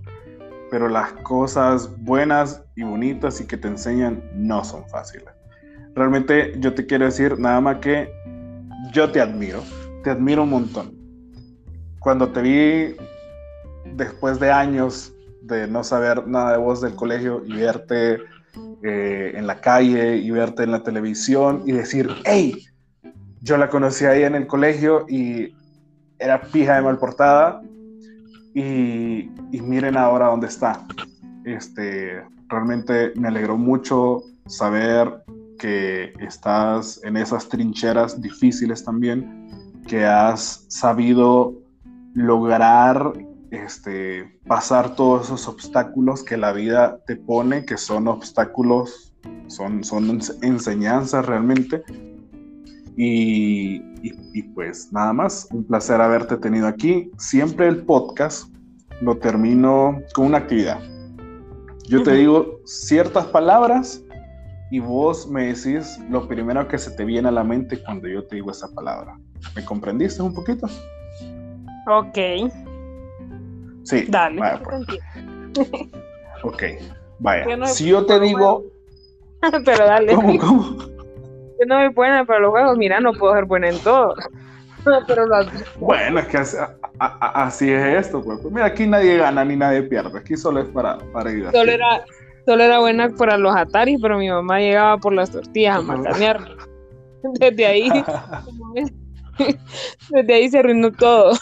[0.71, 5.27] pero las cosas buenas y bonitas y que te enseñan no son fáciles.
[5.95, 8.09] Realmente yo te quiero decir nada más que
[8.93, 9.61] yo te admiro,
[10.03, 10.97] te admiro un montón.
[11.99, 12.95] Cuando te vi
[13.97, 18.19] después de años de no saber nada de vos del colegio y verte
[18.83, 22.65] eh, en la calle y verte en la televisión y decir, hey,
[23.41, 25.53] yo la conocí ahí en el colegio y
[26.17, 27.61] era pija de mal portada
[28.53, 30.85] y, miren ahora dónde está.
[31.43, 35.23] Este, realmente me alegró mucho saber
[35.57, 41.53] que estás en esas trincheras difíciles también, que has sabido
[42.13, 43.13] lograr
[43.51, 49.13] este, pasar todos esos obstáculos que la vida te pone, que son obstáculos,
[49.47, 51.83] son, son enseñanzas realmente,
[53.01, 53.79] y,
[54.55, 57.09] pues nada más, un placer haberte tenido aquí.
[57.17, 58.53] Siempre el podcast
[59.01, 60.81] lo termino con una actividad.
[61.89, 64.03] Yo te digo ciertas palabras
[64.69, 68.23] y vos me decís lo primero que se te viene a la mente cuando yo
[68.27, 69.17] te digo esa palabra.
[69.55, 70.67] ¿Me comprendiste un poquito?
[71.87, 72.17] Ok.
[73.83, 74.05] Sí.
[74.07, 74.39] Dale.
[74.63, 75.67] Pues.
[76.43, 76.63] ok,
[77.17, 77.65] vaya.
[77.65, 78.65] si yo te digo...
[79.65, 80.13] Pero dale.
[80.13, 80.77] ¿Cómo, cómo?
[81.59, 84.13] yo no soy buena para los juegos, mira, no puedo ser buena en todo.
[85.07, 85.27] Pero
[85.79, 86.37] Bueno, es que
[86.89, 88.39] así, es esto, pues.
[88.41, 88.53] pues.
[88.53, 92.03] Mira, aquí nadie gana ni nadie pierde, aquí solo es para, para ir Solo era,
[92.45, 96.39] solo era buena para los Atari, pero mi mamá llegaba por las tortillas a macanear.
[97.39, 97.89] Desde ahí,
[100.09, 101.33] desde ahí se arruinó todo.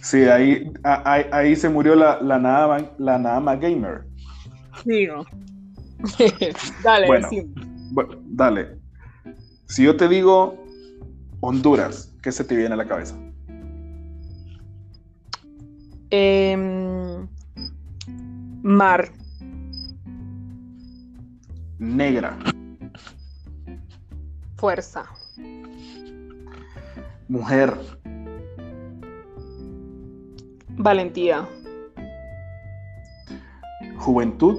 [0.00, 4.04] Sí, ahí, ahí, ahí se murió la, la, nada, la nada más gamer.
[4.84, 5.24] No.
[6.84, 7.28] Dale, bueno,
[7.90, 8.78] bueno, dale.
[9.66, 10.56] Si yo te digo
[11.40, 13.16] Honduras, ¿qué se te viene a la cabeza?
[16.10, 17.28] Em,
[18.62, 19.10] mar.
[21.78, 22.36] Negra.
[24.56, 25.04] Fuerza.
[27.28, 27.78] Mujer.
[30.76, 31.48] Valentía.
[33.96, 34.58] Juventud.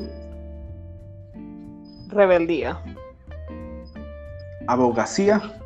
[2.10, 2.82] Rebeldía
[4.70, 5.59] abogacía.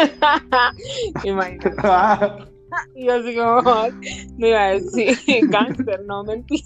[1.24, 1.70] Imagínate.
[2.94, 3.62] y yo así como,
[4.38, 5.16] no iba a decir
[5.50, 6.64] cáncer, no mentira.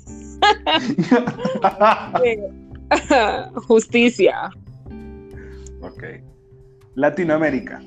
[3.66, 4.50] Justicia.
[5.80, 6.04] Ok.
[6.94, 7.80] Latinoamérica.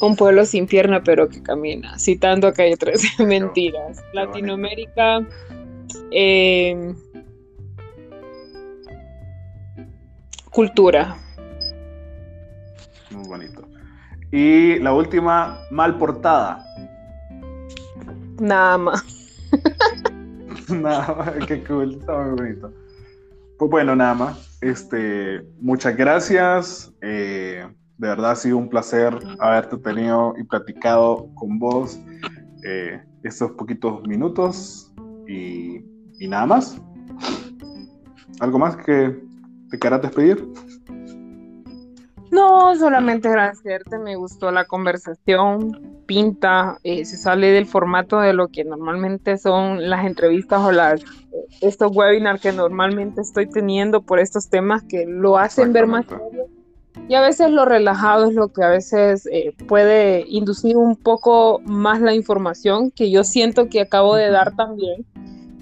[0.00, 4.02] Un pueblo sin pierna pero que camina, citando a Calle 13, mentiras.
[4.12, 5.24] Latinoamérica,
[6.10, 6.94] em,
[10.50, 11.16] cultura.
[13.12, 13.68] Muy bonito.
[14.30, 16.64] Y la última, mal portada.
[18.40, 19.04] Nada más.
[20.68, 22.72] nada más, qué cool, está muy bonito.
[23.58, 24.58] Pues bueno, nada más.
[24.60, 26.92] Este, muchas gracias.
[27.02, 27.66] Eh,
[27.98, 32.00] de verdad ha sido un placer haberte tenido y platicado con vos
[32.64, 34.92] eh, estos poquitos minutos.
[35.28, 35.84] y,
[36.18, 36.80] y nada más.
[38.40, 39.22] ¿Algo más que
[39.70, 40.44] te quieras despedir?
[42.32, 48.48] No, solamente agradecerte, me gustó la conversación, pinta, eh, se sale del formato de lo
[48.48, 51.02] que normalmente son las entrevistas o las,
[51.60, 56.46] estos webinars que normalmente estoy teniendo por estos temas que lo hacen ver más serio.
[57.06, 61.60] Y a veces lo relajado es lo que a veces eh, puede inducir un poco
[61.66, 65.04] más la información que yo siento que acabo de dar también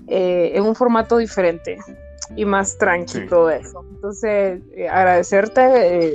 [0.06, 1.78] eh, en un formato diferente
[2.36, 3.84] y más tranquilo todo eso.
[3.90, 6.14] Entonces, agradecerte eh,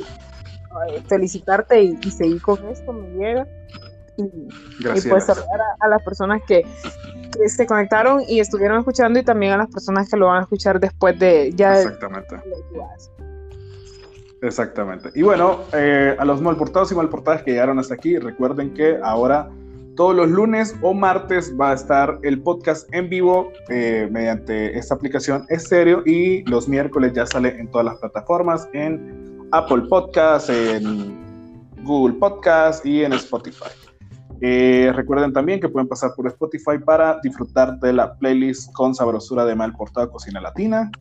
[1.08, 3.48] felicitarte y, seguir con esto, me llega.
[4.18, 4.24] Y,
[5.10, 6.66] pues saludar a, las personas que,
[7.48, 10.80] se conectaron y estuvieron escuchando y también a las personas que lo van a escuchar
[10.80, 11.82] después de ya.
[11.82, 12.38] Exactamente.
[14.42, 15.10] Exactamente.
[15.16, 19.50] Y bueno, eh, a los malportados y malportadas que llegaron hasta aquí, recuerden que ahora
[19.96, 24.96] todos los lunes o martes va a estar el podcast en vivo eh, mediante esta
[24.96, 31.16] aplicación estéreo y los miércoles ya sale en todas las plataformas, en Apple Podcast, en
[31.84, 33.70] Google Podcast y en Spotify.
[34.42, 39.46] Eh, recuerden también que pueden pasar por Spotify para disfrutar de la playlist con sabrosura
[39.46, 40.92] de Malportado Cocina Latina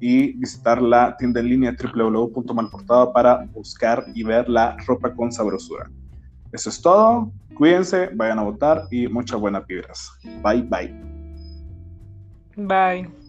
[0.00, 5.88] y visitar la tienda en línea www.malportado para buscar y ver la ropa con sabrosura.
[6.52, 7.30] Eso es todo.
[7.54, 10.10] Cuídense, vayan a votar y muchas buenas vibras.
[10.42, 10.94] Bye bye.
[12.56, 13.19] Bye.